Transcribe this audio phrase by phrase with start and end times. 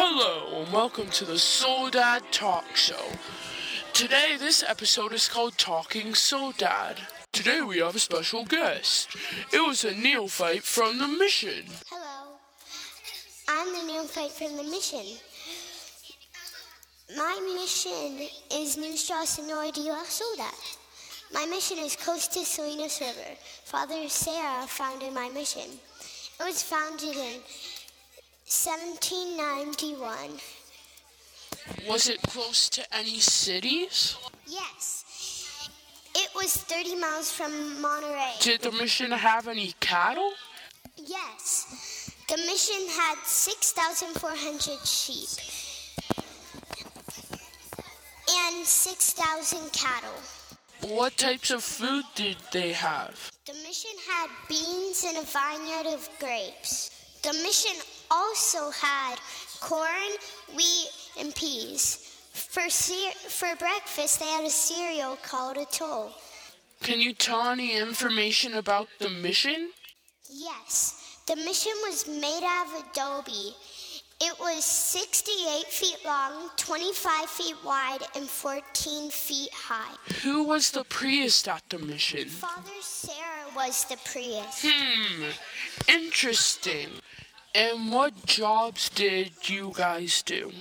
[0.00, 3.04] Hello, and welcome to the Soledad Talk Show.
[3.92, 7.00] Today, this episode is called Talking Soledad.
[7.32, 9.16] Today, we have a special guest.
[9.52, 11.64] It was a neophyte from the mission.
[11.90, 12.36] Hello,
[13.48, 15.18] I'm the neophyte from the mission.
[17.16, 20.52] My mission is Nuestra Señora de la Soda.
[21.34, 23.34] My mission is Coast to Salinas River.
[23.64, 25.68] Father Serra founded my mission.
[26.38, 27.40] It was founded in
[28.48, 30.40] 1791.
[31.86, 34.16] Was it close to any cities?
[34.46, 35.04] Yes,
[36.14, 38.32] it was 30 miles from Monterey.
[38.40, 40.32] Did the mission have any cattle?
[40.96, 45.28] Yes, the mission had 6,400 sheep
[48.30, 50.22] and 6,000 cattle.
[50.88, 53.30] What types of food did they have?
[53.44, 56.90] The mission had beans and a vineyard of grapes.
[57.22, 57.76] The mission
[58.10, 59.16] also had
[59.60, 60.12] corn,
[60.54, 62.04] wheat, and peas.
[62.32, 62.68] For,
[63.28, 66.12] for breakfast, they had a cereal called atole.
[66.82, 69.70] Can you tell any information about the mission?
[70.30, 73.54] Yes, the mission was made out of adobe.
[74.20, 79.94] It was 68 feet long, 25 feet wide, and 14 feet high.
[80.22, 82.28] Who was the priest at the mission?
[82.28, 84.64] Father Serra was the priest.
[84.66, 85.24] Hmm,
[85.88, 86.88] interesting.
[87.54, 90.52] And what jobs did you guys do?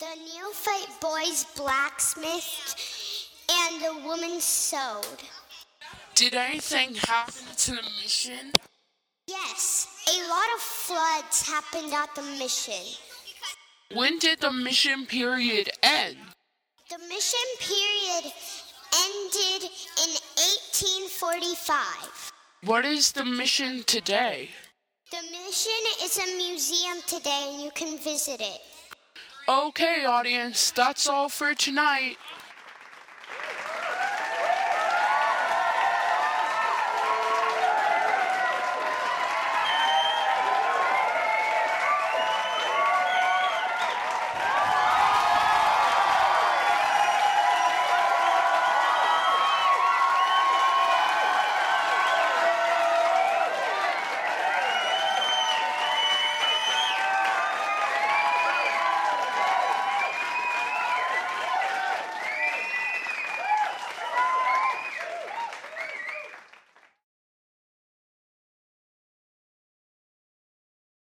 [0.00, 2.76] The neophyte boys blacksmithed,
[3.50, 5.22] and the woman sewed.
[6.14, 8.52] Did anything happen to the mission?
[9.26, 12.84] Yes, a lot of floods happened at the mission.
[13.94, 16.16] When did the mission period end?
[16.90, 18.32] The mission period
[18.94, 19.70] ended
[20.02, 22.32] in 1845.
[22.64, 24.50] What is the mission today?
[25.10, 28.60] The mission is a museum today and you can visit it.
[29.48, 32.18] Okay, audience, that's all for tonight.